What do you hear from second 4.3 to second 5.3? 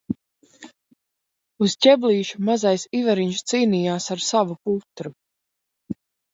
savu putru.